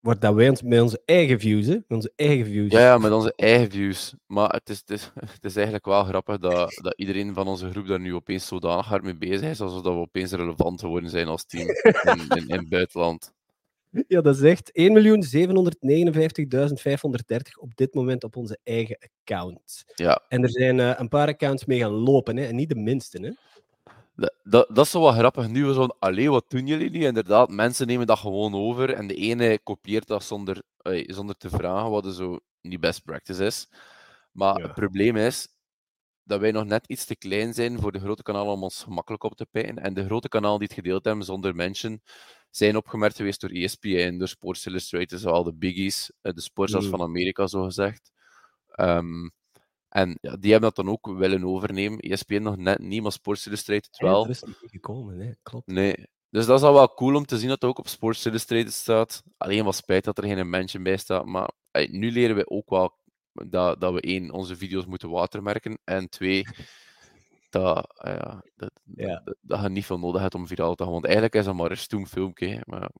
wordt 0.00 0.20
dat 0.20 0.34
wij 0.34 0.48
ons, 0.48 0.62
met 0.62 0.80
onze 0.80 1.02
eigen 1.04 1.40
views, 1.40 1.66
hè? 1.66 1.72
Met 1.72 1.84
onze 1.88 2.12
eigen 2.16 2.46
views. 2.46 2.72
Ja, 2.72 2.80
ja, 2.80 2.98
met 2.98 3.12
onze 3.12 3.32
eigen 3.36 3.70
views. 3.70 4.14
Maar 4.26 4.48
het 4.50 4.68
is, 4.68 4.78
het 4.78 4.90
is, 4.90 5.10
het 5.34 5.44
is 5.44 5.54
eigenlijk 5.54 5.86
wel 5.86 6.04
grappig 6.04 6.38
dat, 6.38 6.78
dat 6.82 6.94
iedereen 6.96 7.34
van 7.34 7.46
onze 7.46 7.70
groep 7.70 7.86
daar 7.86 8.00
nu 8.00 8.14
opeens 8.14 8.46
zodanig 8.46 8.86
hard 8.86 9.02
mee 9.02 9.16
bezig 9.16 9.50
is, 9.50 9.60
alsof 9.60 9.82
we 9.82 9.88
opeens 9.88 10.32
relevant 10.32 10.80
geworden 10.80 11.10
zijn 11.10 11.26
als 11.26 11.44
team 11.44 11.68
in, 11.68 12.36
in, 12.36 12.48
in 12.48 12.58
het 12.58 12.68
buitenland. 12.68 13.32
Ja, 14.08 14.20
dat 14.20 14.36
is 14.36 14.42
echt 14.42 14.70
1.759.530 14.80 14.82
op 17.60 17.76
dit 17.76 17.94
moment 17.94 18.24
op 18.24 18.36
onze 18.36 18.58
eigen 18.64 18.98
account. 18.98 19.84
Ja. 19.94 20.22
En 20.28 20.42
er 20.42 20.50
zijn 20.50 20.78
uh, 20.78 20.92
een 20.96 21.08
paar 21.08 21.28
accounts 21.28 21.64
mee 21.64 21.78
gaan 21.78 21.92
lopen, 21.92 22.36
hè? 22.36 22.46
en 22.46 22.56
niet 22.56 22.68
de 22.68 22.74
minste. 22.74 23.20
Hè? 23.20 23.30
Dat, 24.42 24.66
dat, 24.68 24.84
is 24.84 24.90
zo 24.90 25.00
wat 25.00 25.14
grappig. 25.14 25.48
Nu 25.48 25.64
we 25.64 25.72
zo'n, 25.72 25.94
allee, 25.98 26.30
wat 26.30 26.44
doen 26.48 26.66
jullie 26.66 26.90
niet? 26.90 27.02
Inderdaad, 27.02 27.50
mensen 27.50 27.86
nemen 27.86 28.06
dat 28.06 28.18
gewoon 28.18 28.54
over 28.54 28.94
en 28.94 29.06
de 29.06 29.14
ene 29.14 29.58
kopieert 29.62 30.06
dat 30.06 30.24
zonder, 30.24 30.62
zonder 31.06 31.36
te 31.36 31.50
vragen 31.50 31.90
wat 31.90 32.04
er 32.04 32.12
zo 32.12 32.38
niet 32.60 32.80
best 32.80 33.04
practice 33.04 33.44
is. 33.44 33.68
Maar 34.32 34.58
ja. 34.58 34.62
het 34.62 34.74
probleem 34.74 35.16
is 35.16 35.48
dat 36.24 36.40
wij 36.40 36.50
nog 36.50 36.64
net 36.64 36.86
iets 36.86 37.04
te 37.04 37.16
klein 37.16 37.54
zijn 37.54 37.80
voor 37.80 37.92
de 37.92 37.98
grote 37.98 38.22
kanalen 38.22 38.52
om 38.52 38.62
ons 38.62 38.82
gemakkelijk 38.82 39.22
op 39.22 39.34
te 39.34 39.46
pijnen. 39.46 39.82
En 39.82 39.94
de 39.94 40.04
grote 40.04 40.28
kanalen 40.28 40.58
die 40.58 40.68
het 40.68 40.76
gedeeld 40.76 41.04
hebben 41.04 41.24
zonder 41.24 41.54
mensen, 41.54 42.02
zijn 42.50 42.76
opgemerkt 42.76 43.16
geweest 43.16 43.40
door 43.40 43.50
ESPN, 43.50 44.18
door 44.18 44.28
Sports 44.28 44.66
Illustrated, 44.66 45.20
zoal 45.20 45.44
de 45.44 45.54
biggies, 45.54 46.12
eh, 46.20 46.32
de 46.32 46.40
sportsels 46.40 46.84
mm. 46.84 46.90
van 46.90 47.00
Amerika, 47.00 47.46
zo 47.46 47.64
gezegd. 47.64 48.12
Um, 48.76 49.32
en 49.88 50.18
ja, 50.20 50.36
die 50.36 50.50
hebben 50.50 50.72
dat 50.74 50.84
dan 50.84 50.92
ook 50.92 51.06
willen 51.06 51.44
overnemen. 51.44 51.98
ESPN 51.98 52.42
nog 52.42 52.56
net 52.56 52.78
niet, 52.78 53.02
maar 53.02 53.12
Sports 53.12 53.46
Illustrated 53.46 53.96
wel. 53.98 54.24
Ja, 54.24 54.30
is 54.30 54.42
niet 54.42 54.56
gekomen, 54.60 55.16
nee, 55.16 55.36
klopt. 55.42 55.66
Nee. 55.66 56.06
Dus 56.30 56.46
dat 56.46 56.58
is 56.58 56.66
al 56.66 56.72
wel 56.72 56.94
cool 56.94 57.14
om 57.14 57.26
te 57.26 57.38
zien 57.38 57.48
dat 57.48 57.60
het 57.60 57.70
ook 57.70 57.78
op 57.78 57.88
Sports 57.88 58.26
Illustrated 58.26 58.72
staat. 58.72 59.22
Alleen 59.36 59.64
wat 59.64 59.74
spijt 59.74 60.04
dat 60.04 60.18
er 60.18 60.24
geen 60.24 60.50
mention 60.50 60.82
bij 60.82 60.96
staat. 60.96 61.26
Maar 61.26 61.50
hey, 61.70 61.88
nu 61.90 62.12
leren 62.12 62.36
we 62.36 62.50
ook 62.50 62.70
wel 62.70 62.96
dat, 63.32 63.80
dat 63.80 63.92
we 63.92 64.00
één, 64.00 64.30
onze 64.30 64.56
video's 64.56 64.86
moeten 64.86 65.10
watermerken. 65.10 65.78
En 65.84 66.08
twee, 66.08 66.44
dat, 67.48 68.02
uh, 68.06 68.12
ja, 68.14 68.44
dat, 68.56 68.70
ja. 68.94 69.20
dat, 69.24 69.36
dat, 69.40 69.60
je 69.60 69.68
niet 69.68 69.86
veel 69.86 69.98
nodig 69.98 70.20
hebt 70.20 70.34
om 70.34 70.46
viraal 70.46 70.74
te 70.74 70.82
gaan. 70.82 70.92
Want 70.92 71.04
eigenlijk 71.04 71.34
is 71.34 71.44
dat 71.44 71.54
maar 71.54 71.70
een 71.70 71.76
stoem 71.76 72.06
filmpje. 72.06 72.62
Maar. 72.66 72.90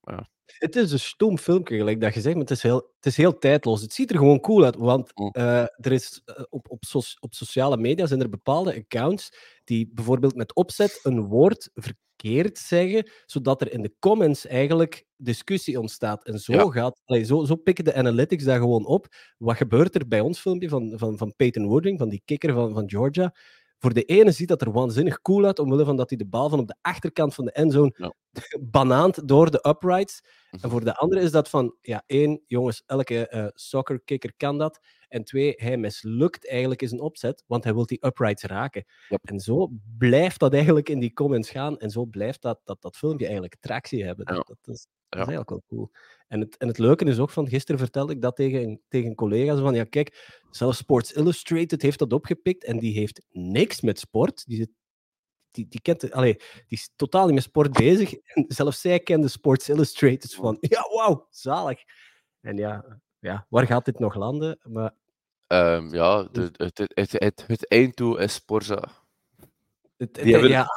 Het 0.44 0.76
is 0.76 0.92
een 0.92 1.00
stoem 1.00 1.38
filmpje, 1.38 1.76
gelijk 1.76 2.00
dat 2.00 2.14
je 2.14 2.20
zegt, 2.20 2.34
maar 2.34 2.44
het 2.44 2.56
is 2.56 2.62
heel, 2.62 2.92
het 2.96 3.06
is 3.06 3.16
heel 3.16 3.38
tijdloos. 3.38 3.80
Het 3.80 3.92
ziet 3.92 4.10
er 4.10 4.16
gewoon 4.16 4.40
cool 4.40 4.64
uit, 4.64 4.76
want 4.76 5.12
uh, 5.36 5.60
er 5.60 5.92
is, 5.92 6.22
uh, 6.26 6.44
op, 6.48 6.70
op, 6.70 6.84
so 6.84 7.00
op 7.20 7.34
sociale 7.34 7.76
media 7.76 8.06
zijn 8.06 8.20
er 8.20 8.28
bepaalde 8.28 8.74
accounts 8.76 9.32
die 9.64 9.90
bijvoorbeeld 9.94 10.34
met 10.34 10.54
opzet 10.54 11.00
een 11.02 11.26
woord 11.26 11.70
verkeerd 11.74 12.58
zeggen, 12.58 13.10
zodat 13.26 13.60
er 13.60 13.72
in 13.72 13.82
de 13.82 13.94
comments 13.98 14.46
eigenlijk 14.46 15.06
discussie 15.16 15.80
ontstaat. 15.80 16.24
En 16.24 16.38
zo, 16.38 16.52
ja. 16.52 16.70
gaat, 16.70 17.00
allee, 17.04 17.24
zo, 17.24 17.44
zo 17.44 17.56
pikken 17.56 17.84
de 17.84 17.94
analytics 17.94 18.44
daar 18.44 18.58
gewoon 18.58 18.86
op. 18.86 19.06
Wat 19.38 19.56
gebeurt 19.56 19.94
er 19.94 20.08
bij 20.08 20.20
ons 20.20 20.40
filmpje 20.40 20.68
van, 20.68 20.92
van, 20.96 21.18
van 21.18 21.34
Peyton 21.36 21.66
Woodring, 21.66 21.98
van 21.98 22.08
die 22.08 22.22
kikker 22.24 22.52
van, 22.52 22.74
van 22.74 22.90
Georgia? 22.90 23.34
Voor 23.78 23.92
de 23.92 24.04
ene 24.04 24.30
ziet 24.30 24.48
dat 24.48 24.62
er 24.62 24.72
waanzinnig 24.72 25.20
cool 25.22 25.44
uit, 25.44 25.58
omwille 25.58 25.84
van 25.84 25.96
dat 25.96 26.08
hij 26.08 26.18
de 26.18 26.26
bal 26.26 26.48
van 26.48 26.58
op 26.58 26.66
de 26.66 26.76
achterkant 26.80 27.34
van 27.34 27.44
de 27.44 27.52
endzone 27.52 27.94
ja. 27.96 28.14
banaant 28.60 29.28
door 29.28 29.50
de 29.50 29.64
uprights. 29.68 30.20
En 30.50 30.58
mhm. 30.58 30.68
voor 30.68 30.84
de 30.84 30.96
andere 30.96 31.20
is 31.20 31.30
dat 31.30 31.48
van, 31.48 31.76
ja, 31.80 32.02
één, 32.06 32.42
jongens, 32.46 32.82
elke 32.86 33.32
uh, 33.34 33.46
soccerkicker 33.54 34.32
kan 34.36 34.58
dat. 34.58 34.80
En 35.08 35.24
twee, 35.24 35.54
hij 35.56 35.76
mislukt 35.76 36.48
eigenlijk 36.48 36.82
in 36.82 36.88
zijn 36.88 37.00
opzet, 37.00 37.44
want 37.46 37.64
hij 37.64 37.74
wil 37.74 37.86
die 37.86 38.06
uprights 38.06 38.42
raken. 38.42 38.84
Yep. 39.08 39.24
En 39.24 39.40
zo 39.40 39.70
blijft 39.98 40.40
dat 40.40 40.52
eigenlijk 40.52 40.88
in 40.88 40.98
die 40.98 41.12
comments 41.12 41.50
gaan. 41.50 41.78
En 41.78 41.90
zo 41.90 42.04
blijft 42.04 42.42
dat, 42.42 42.60
dat, 42.64 42.82
dat 42.82 42.96
filmpje 42.96 43.24
eigenlijk 43.24 43.56
tractie 43.60 44.04
hebben. 44.04 44.24
Ja. 44.28 44.34
Dat, 44.34 44.46
dat, 44.46 44.74
is, 44.74 44.86
dat 45.08 45.20
is 45.20 45.26
eigenlijk 45.26 45.50
wel 45.50 45.62
cool. 45.66 45.90
En 46.28 46.40
het, 46.40 46.56
en 46.56 46.68
het 46.68 46.78
leuke 46.78 47.04
is 47.04 47.18
ook 47.18 47.30
van, 47.30 47.48
gisteren 47.48 47.80
vertelde 47.80 48.12
ik 48.12 48.22
dat 48.22 48.36
tegen, 48.36 48.80
tegen 48.88 49.14
collega's, 49.14 49.60
van 49.60 49.74
ja, 49.74 49.84
kijk, 49.84 50.40
zelfs 50.50 50.78
Sports 50.78 51.12
Illustrated 51.12 51.82
heeft 51.82 51.98
dat 51.98 52.12
opgepikt 52.12 52.64
en 52.64 52.78
die 52.78 52.92
heeft 52.92 53.22
niks 53.30 53.80
met 53.80 53.98
sport. 53.98 54.46
Die, 54.46 54.74
die, 55.50 55.68
die, 55.68 55.80
kent, 55.80 56.12
allee, 56.12 56.36
die 56.36 56.78
is 56.78 56.90
totaal 56.96 57.26
niet 57.26 57.34
met 57.34 57.42
sport 57.42 57.72
bezig. 57.72 58.14
En 58.14 58.44
zelfs 58.48 58.80
zij 58.80 59.00
kende 59.00 59.28
Sports 59.28 59.68
Illustrated 59.68 60.34
van, 60.34 60.56
ja, 60.60 60.88
wauw, 60.92 61.26
zalig. 61.30 61.82
En 62.40 62.56
ja, 62.56 63.00
ja, 63.18 63.46
waar 63.48 63.66
gaat 63.66 63.84
dit 63.84 63.98
nog 63.98 64.14
landen? 64.14 64.58
Maar, 64.62 64.94
um, 65.46 65.94
ja, 65.94 66.22
de, 66.22 66.40
het, 66.40 66.78
het, 66.78 66.92
het, 66.94 67.12
het, 67.12 67.44
het 67.46 67.68
einddoel 67.68 68.18
is 68.18 68.34
Sporza. 68.34 68.84
Het, 69.96 70.20
ja, 70.22 70.68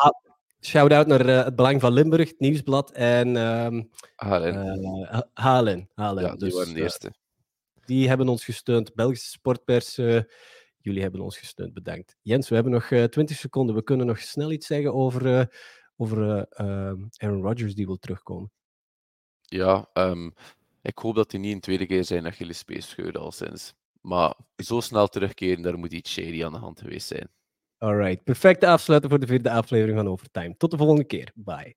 Shout-out 0.62 1.08
naar 1.08 1.30
uh, 1.30 1.44
het 1.44 1.56
Belang 1.56 1.82
van 1.82 1.94
Limburg, 1.94 2.30
het 2.30 2.40
Nieuwsblad 2.40 2.92
en 2.92 3.36
um, 3.36 3.90
Halen. 4.16 4.56
Uh, 4.56 5.20
Halen. 5.34 5.90
Halen. 5.94 6.24
Ja, 6.24 6.30
die 6.30 6.40
dus, 6.40 6.54
waren 6.54 6.74
de 6.74 6.82
eerste. 6.82 7.08
Uh, 7.08 7.14
die 7.86 8.08
hebben 8.08 8.28
ons 8.28 8.46
gesteund. 8.46 8.94
Belgische 8.94 9.30
sportpers, 9.30 9.96
jullie 10.78 11.02
hebben 11.02 11.22
ons 11.22 11.38
gesteund. 11.38 11.74
Bedankt. 11.74 12.18
Jens, 12.22 12.50
we 12.50 12.56
hebben 12.56 12.74
nog 12.74 12.86
20 12.86 13.38
seconden. 13.38 13.76
We 13.76 13.84
kunnen 13.84 14.06
nog 14.06 14.20
snel 14.20 14.52
iets 14.52 14.68
zeggen 14.68 14.94
over, 14.94 15.50
over 15.98 16.48
ehm, 16.50 17.06
Aaron 17.18 17.42
Rodgers 17.42 17.76
die 17.76 17.86
wil 17.86 17.98
terugkomen. 17.98 18.52
Ja, 19.42 19.90
um, 19.94 20.34
ik 20.82 20.98
hoop 20.98 21.16
dat 21.16 21.32
hij 21.32 21.42
niet 21.42 21.54
een 21.54 21.60
tweede 21.60 21.86
keer 21.86 22.04
zijn 22.04 22.28
Achillespees 22.28 22.90
scheurde 22.90 23.20
al 23.20 23.32
sinds. 23.32 23.74
Maar 24.02 24.36
zo 24.56 24.80
snel 24.80 25.08
terugkeren, 25.08 25.62
daar 25.62 25.78
moet 25.78 25.94
iets 25.94 26.12
shady 26.12 26.46
aan 26.46 26.52
de 26.52 26.58
hand 26.58 26.82
geweest 26.82 27.08
zijn. 27.08 27.30
Alright, 27.84 28.24
perfecte 28.24 28.68
afsluiter 28.68 29.10
voor 29.10 29.20
de 29.20 29.28
vierde 29.28 29.52
aflevering 29.52 29.98
van 29.98 30.08
Overtime. 30.08 30.58
Tot 30.58 30.72
de 30.72 30.78
volgende 30.78 31.04
keer. 31.04 31.32
Bye. 31.36 31.76